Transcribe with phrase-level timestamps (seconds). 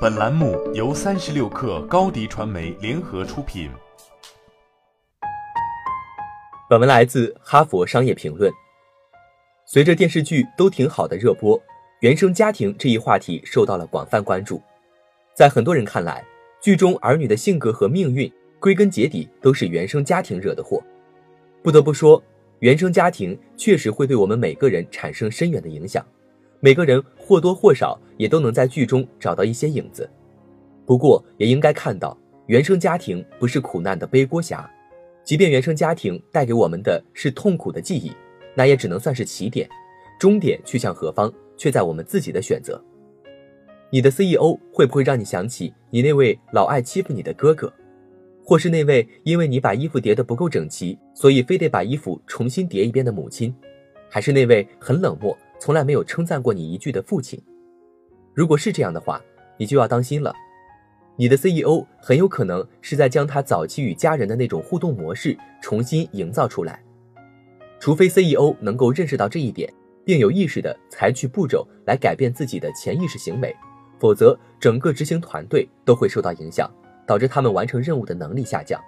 [0.00, 3.68] 本栏目由三十六氪高低传媒联合出品。
[6.70, 8.48] 本文来自《哈佛商业评论》。
[9.66, 11.60] 随着电视剧都挺好的热播，
[11.98, 14.62] 原生家庭这一话题受到了广泛关注。
[15.34, 16.24] 在很多人看来，
[16.60, 20.80] 剧中儿女的性格和命运，归根结底都是原生家庭惹的祸。
[21.60, 22.22] 不得不说，
[22.60, 26.06] 原生家庭确实会对我们每个人产生深远的影响。
[26.60, 30.08] 每个人或多或少也都能在剧中找到一些影子，
[30.84, 34.68] 不过也应该看到，原生家庭不是苦难的背锅侠，
[35.22, 38.12] 即便原生家庭带给我们的是痛苦的记忆，
[38.54, 39.68] 那也只能算是起点，
[40.18, 42.82] 终点去向何方，却在我们自己的选择。
[43.90, 47.72] 你的 CEO 会不会让你想起你那位老爱欺负你的哥哥，
[48.44, 53.54] 或是那位因为你把衣服叠得不够整齐，所以非得把衣服重新叠一遍的母亲，
[54.10, 55.38] 还是那位很冷漠？
[55.58, 57.42] 从来没有称赞过你一句的父亲，
[58.32, 59.20] 如果是这样的话，
[59.56, 60.32] 你就要当心了。
[61.16, 66.80] 你的 CEO 很有可能是在将他早期与家人的那种互动模式重新营造出来。
[67.80, 69.72] 除非 CEO 能够认识到这一点，
[70.04, 73.54] 并有意识的采取步骤来改变自己的潜意识行为，
[73.98, 76.70] 否则整个执行团队都会受到影响，
[77.04, 78.80] 导致他们完成任务的能力下降。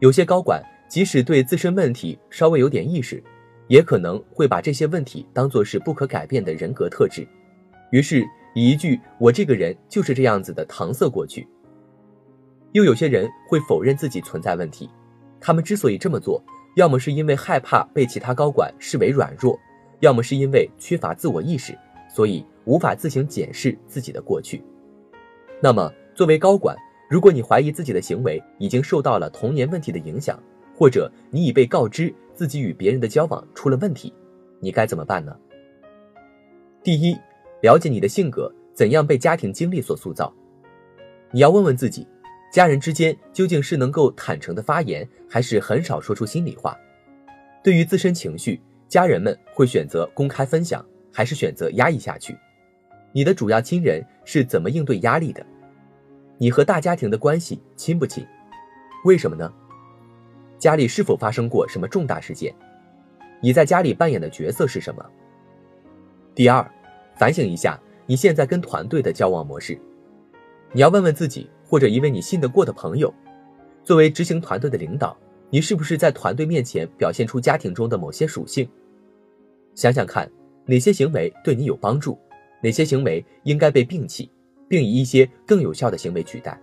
[0.00, 3.22] 有些高管即使对自身问题稍微有点意识。
[3.68, 7.26] 也可能会把这些问题当作是不可改变的人格特质，
[7.90, 11.46] 于是以一句“我这个人就是这样子的”搪塞过去。
[12.72, 14.90] 又有些人会否认自己存在问题，
[15.40, 16.42] 他们之所以这么做，
[16.76, 19.58] 要么是因为害怕被其他高管视为软弱，
[20.00, 21.76] 要么是因为缺乏自我意识，
[22.08, 24.62] 所以无法自行检视自己的过去。
[25.62, 26.76] 那么，作为高管，
[27.08, 30.36] 如果你怀疑自己的行为已经受到了童年问题的影响，
[30.76, 34.12] 或者你已被告知自己与别人的交往出了问题，
[34.60, 35.34] 你该怎么办呢？
[36.82, 37.16] 第一，
[37.62, 40.32] 了解你的性格怎样被家庭经历所塑造。
[41.30, 42.06] 你要问问自己，
[42.52, 46.76] 家人之间究竟是能够坦诚的发言，还是很少说出心里话？
[47.62, 52.36] 对于自身情绪，家人们会选择公开分享，还是选择压抑下去？
[53.12, 55.44] 你的主要亲人是怎么应对压力的？
[56.36, 58.26] 你和大家庭的关系亲不亲？
[59.04, 59.52] 为什么呢？
[60.64, 62.50] 家里是否发生过什么重大事件？
[63.42, 65.04] 你在家里扮演的角色是什么？
[66.34, 66.66] 第二，
[67.18, 69.78] 反省一下你现在跟团队的交往模式。
[70.72, 73.12] 你要问问自己，或者一位你信得过的朋友，
[73.82, 75.14] 作为执行团队的领导，
[75.50, 78.66] 你是不是在团队面前表现出家庭中的某些属性？
[79.74, 80.26] 想想看，
[80.64, 82.18] 哪些行为对你有帮助，
[82.62, 84.30] 哪些行为应该被摒弃，
[84.66, 86.58] 并以一些更有效的行为取代。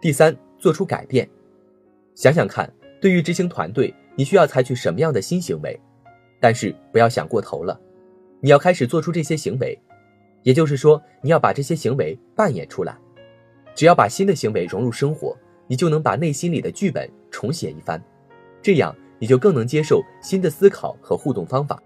[0.00, 1.28] 第三，做出改变。
[2.16, 2.68] 想想看，
[2.98, 5.78] 对于执行团队，你需要采取什么样的新行为？
[6.40, 7.78] 但是不要想过头了，
[8.40, 9.78] 你要开始做出这些行为，
[10.42, 12.96] 也就是说，你要把这些行为扮演出来。
[13.74, 18.02] 只要把新的行为融入生活，你就能把内心里的剧本重写一番，
[18.62, 21.82] 这样你就更能接受新的思考和互动方法。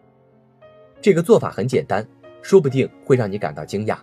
[1.01, 2.07] 这个做法很简单，
[2.41, 3.99] 说不定会让你感到惊讶。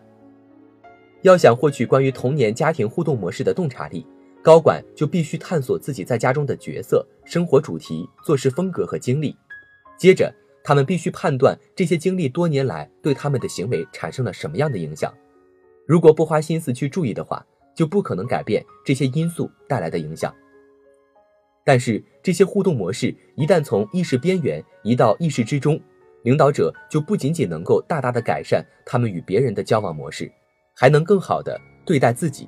[1.22, 4.06] 要想获取关于童年家庭互动模式的洞察力。
[4.42, 9.36] 高管就必须探索自己在家中的角色、生活主题、做事风格和经历，
[9.98, 10.34] 接着
[10.64, 15.14] 他们必须判断这些经历多年来对他们的行为产生了什么样的影响。
[15.86, 20.34] 如果不花心思去注意的话，就不可能改变这些因素带来的影响。
[21.66, 25.78] 但是这些互动模式一旦从意识边缘移到意识之中，
[26.24, 30.32] 领导者就不仅仅能够大大的改善他们与别人的交往模式，
[30.74, 32.48] 还能更好的对待自己。